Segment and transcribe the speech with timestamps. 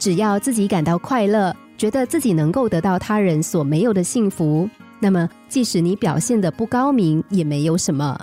[0.00, 4.66] 只要自己感到快乐，觉得自己能够得到他人所没有的幸福，
[4.98, 8.18] 那么即使你表现的不高明，也没有什么。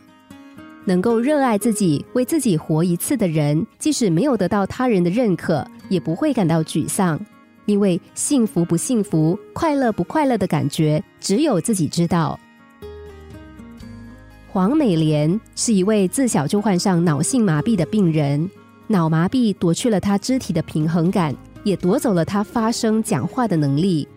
[0.86, 7.20] 能够热爱自己、为自己活一次的人，即使没有得到他人的认可，也不会感到沮丧，
[7.68, 12.39] 因为幸福不幸福、快乐不快乐的感觉，只有自己知道。
[14.48, 18.50] 黄美莲是一位自小就患上脑性麻痹的病人，
[18.88, 21.36] 脑麻痹夺去了她肢体的平衡感，
[21.67, 24.08] 也夺走了他发声讲话的能力。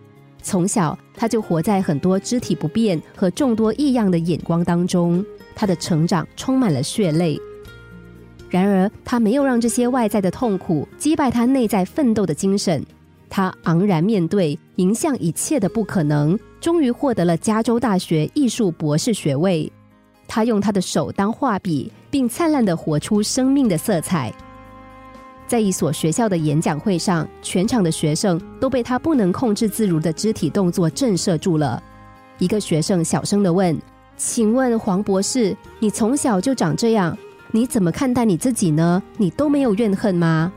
[0.41, 5.23] 从小，他就活在很多肢体不便和众多异样的眼光当中，
[5.53, 7.39] 他的成长充满了血泪。
[8.49, 12.83] 然而，他没有让这些外在的痛苦击败他内在奋斗的精神，
[13.29, 19.71] 他昂然面对，迎向一切的不可能，终于获得了加州大学艺术博士学位。
[20.27, 24.33] 他用他的手当画笔，并灿烂的活出生命的色彩。
[25.51, 31.83] 在一所学校的演讲会上，全场的学生都被他不能控制自如的肢体动作震慑住了。
[32.37, 33.77] 一个学生小声的问
[34.15, 37.17] ：“请问黄博士，你从小就长这样，
[37.51, 39.03] 你怎么看待你自己呢？
[39.17, 40.53] 你都没有怨恨吗？”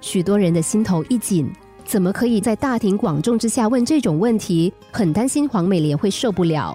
[0.00, 1.52] 许多人的心头一紧，
[1.84, 4.72] 怎么可以在大庭广众之下问这种问题？
[4.90, 6.74] 很担心黄美莲会受不了。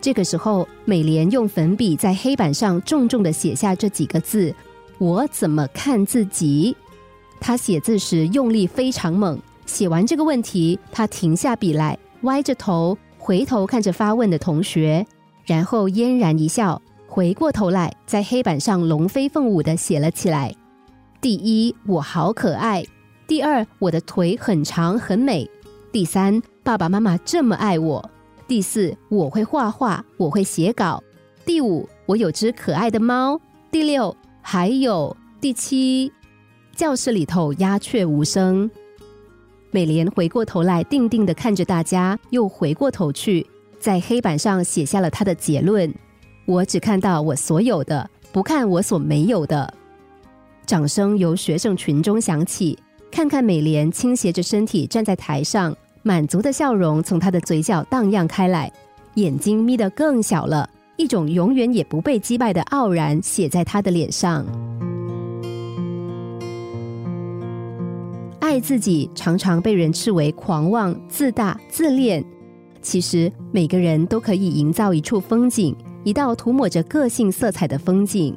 [0.00, 4.52] 这个时候，美莲用粉笔在黑板上重重的写下这几个字
[4.98, 6.76] ：“我怎么看自己？”
[7.40, 9.38] 他写字时用力非常猛。
[9.66, 15.06] 写完这个问题，他停下笔来，歪着头回头看着发问的同学，
[15.46, 20.54] 然后嫣然一笑，回过头来在黑板上龙飞凤舞的写了起来
[21.20, 22.82] ：“第一，我好可爱；
[23.26, 25.46] 第二，我的腿很长很美；
[25.90, 28.10] 第三，爸爸妈妈这么爱我。”
[28.46, 31.02] 第四，我会画画，我会写稿。
[31.46, 33.40] 第五，我有只可爱的猫。
[33.70, 34.14] 第六，
[34.46, 36.12] 还有第七。
[36.76, 38.70] 教室里头鸦雀无声。
[39.70, 43.46] 美莲回过头来，定定的看着大家，又回过头去，
[43.80, 45.92] 在黑板上写下了他的结论：
[46.44, 49.72] 我只看到我所有的，不看我所没有的。
[50.66, 52.78] 掌声由学生群中响起。
[53.10, 55.74] 看看美莲倾斜着身体站在台上。
[56.02, 58.70] 满足的笑容从他的嘴角荡漾开来，
[59.14, 64.44] 眼睛眯得更小了，一种永远也不被击败的傲然写在他的脸上。
[68.40, 72.24] 爱自己常常被人斥为狂妄、自大、自恋，
[72.82, 78.34] 其实每个人都可以营造一处风景，一道涂抹着个性色彩的风景。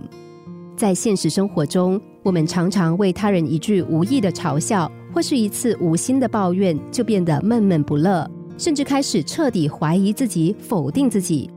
[0.75, 4.91] 在现实生活中，我们常常为他人一句无意的嘲笑。
[5.13, 11.49] 或是一次无心的抱怨，就变得闷闷不乐，甚至开始彻底怀疑自己、否定自己。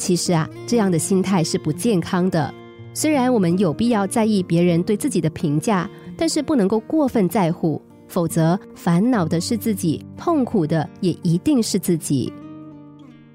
[0.00, 2.52] 其实啊，这样的心态是不健康的。
[2.94, 12.32] 虽然我们有必要在意别人对自己的评价，但是不能够过分在乎，否则烦恼的是自己，痛苦的也一定是自己。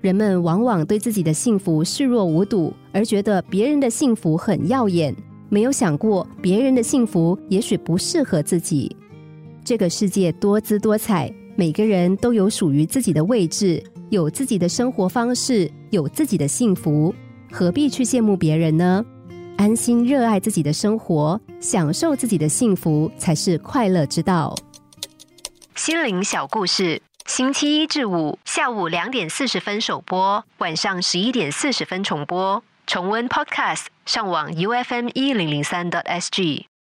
[0.02, 5.16] 人们往往对自己的幸福视若无睹，而觉得别人的幸福很耀眼，
[5.50, 8.94] 没有想过别人的幸福也许不适合自己。
[9.64, 17.16] 这个世界多姿多彩，每个人都有属于自己的位置，有自己的生活方式，有自己的幸福，
[17.50, 19.04] 何必去羡慕别人呢？
[19.58, 24.54] 安心热爱自己的生活，享受自己的幸福，才是快乐之道。
[25.74, 32.62] 心灵小故事，星期一至五下午两点四十分首播，晚上十一点四十分重播。
[32.86, 36.68] 重温 Podcast，上网 U F M 一零零三 t S G。